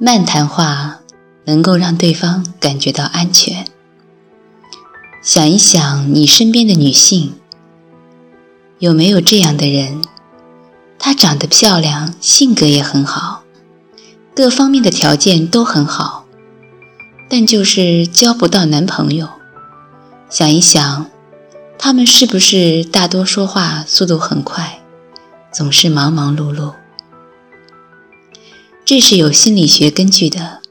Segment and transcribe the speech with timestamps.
[0.00, 1.00] 慢谈话
[1.44, 3.66] 能够让对方感觉到安全。
[5.20, 7.34] 想一想你身边的女性，
[8.78, 10.00] 有没有这样的人？
[11.00, 13.42] 她长得漂亮，性格也很好，
[14.36, 16.26] 各方面的条件都很好，
[17.28, 19.28] 但就是交不到男朋友。
[20.30, 21.06] 想一想，
[21.76, 24.80] 他们是不是大多说话速度很快，
[25.52, 26.74] 总是忙忙碌碌？
[28.88, 30.62] 这是有心理学根据的。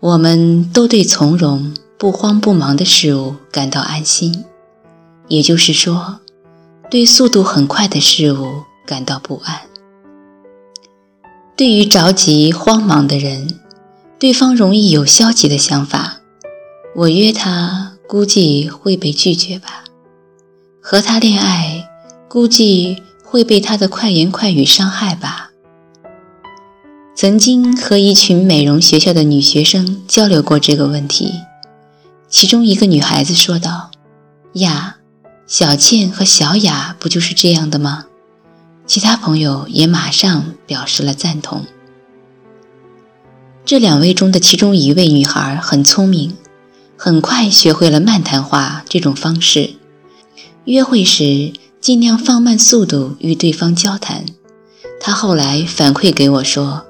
[0.00, 4.44] 我们都对从容、不慌不忙的事物感到安心，
[5.26, 6.20] 也就是说，
[6.90, 9.62] 对速度很快的事物感到不安。
[11.56, 13.58] 对于着急、慌忙的人，
[14.18, 16.20] 对方容易有消极的想法。
[16.94, 19.84] 我约他，估计会被拒绝吧；
[20.82, 21.88] 和他恋爱，
[22.28, 25.39] 估计会被他的快言快语伤害吧。
[27.20, 31.34] 曾经和一群美容学校的女学生交流过这个问题，
[32.30, 33.90] 其中一个女孩子说道
[34.56, 34.96] ：“呀，
[35.46, 38.06] 小倩和小雅不就是这样的吗？”
[38.88, 41.66] 其他朋友也马上表示了赞同。
[43.66, 46.38] 这两位中的其中一位女孩很聪明，
[46.96, 49.74] 很快学会了慢谈话这种方式，
[50.64, 54.24] 约会时尽量放慢速度与对方交谈。
[54.98, 56.86] 她后来反馈给我说。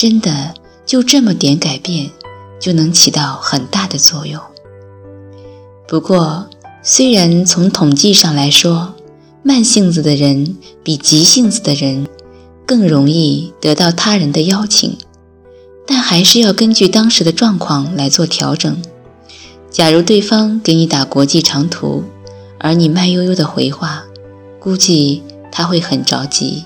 [0.00, 0.54] 真的
[0.86, 2.08] 就这么点改变，
[2.58, 4.40] 就能起到很大的作用。
[5.86, 6.48] 不过，
[6.82, 8.94] 虽然从统计上来说，
[9.42, 12.08] 慢性子的人比急性子的人
[12.64, 14.96] 更容易得到他人的邀请，
[15.86, 18.74] 但还是要根据当时的状况来做调整。
[19.70, 22.04] 假如对方给你打国际长途，
[22.58, 24.04] 而你慢悠悠的回话，
[24.58, 26.64] 估计他会很着急。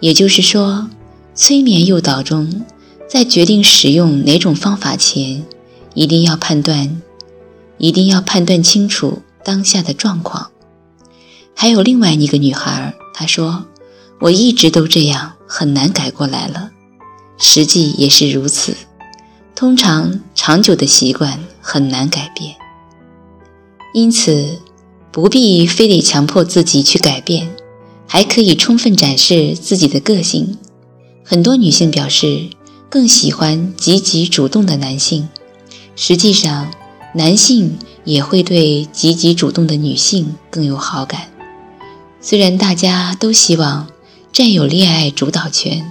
[0.00, 0.90] 也就是说。
[1.36, 2.64] 催眠诱导中，
[3.06, 5.44] 在决定使用哪种方法前，
[5.92, 7.02] 一定要判断，
[7.76, 10.50] 一定要判断清楚当下的状况。
[11.54, 13.66] 还有另外一个女孩，她说
[14.20, 16.70] ：“我一直都这样，很难改过来了。”
[17.36, 18.74] 实际也是如此。
[19.54, 22.54] 通常长久的习惯很难改变，
[23.92, 24.58] 因此
[25.12, 27.54] 不必非得强迫自己去改变，
[28.06, 30.56] 还可以充分展示自己的个性。
[31.28, 32.50] 很多女性表示
[32.88, 35.28] 更喜欢积极主动的男性，
[35.96, 36.72] 实际上，
[37.16, 41.28] 男性也会对积极主动的女性更有好感。
[42.20, 43.88] 虽然大家都希望
[44.32, 45.90] 占有恋爱主导权，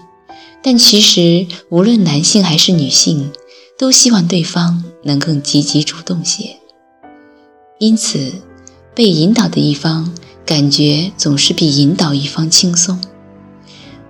[0.63, 3.29] 但其实无论男性还是女性，
[3.77, 6.55] 都希望对方能更积极主动些。
[7.77, 8.31] 因此，
[8.95, 10.13] 被引导的一方
[10.45, 12.97] 感觉总是比引导一方轻松。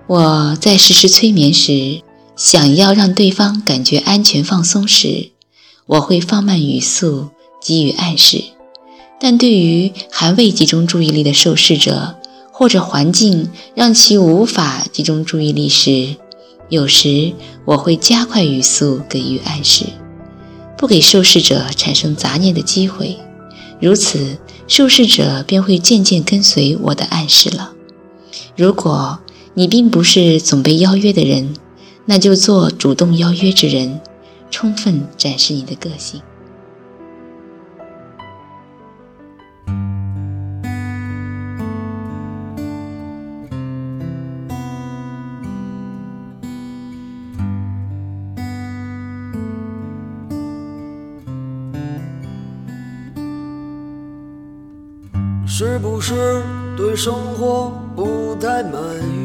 [0.08, 2.02] 我在实施催眠时，
[2.36, 5.32] 想要让对方感觉安全放松时，
[5.88, 7.30] 我会放慢语速，
[7.60, 8.52] 给予暗示；
[9.20, 12.18] 但对于还未集中注意力的受试者，
[12.52, 16.16] 或者环境让其无法集中注意力时，
[16.70, 17.34] 有时
[17.66, 19.86] 我会加快语速，给予暗示，
[20.78, 23.18] 不给受试者产生杂念的机会。
[23.82, 27.72] 如此，受试者便会渐渐跟随我的暗示了。
[28.56, 29.20] 如果
[29.58, 31.54] 你并不是总被邀约的人，
[32.06, 34.02] 那就做主动邀约之人，
[34.52, 36.22] 充分展示你的个性。
[55.48, 56.44] 是不是
[56.76, 58.74] 对生活不太满
[59.18, 59.25] 意？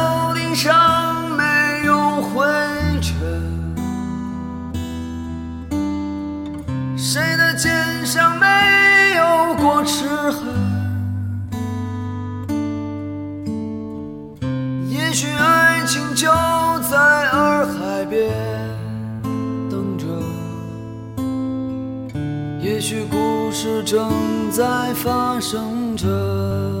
[23.61, 26.80] 事正在发生着。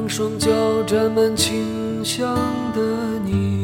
[0.00, 0.48] 让双脚
[0.84, 2.34] 沾满清香
[2.74, 2.80] 的
[3.22, 3.59] 泥。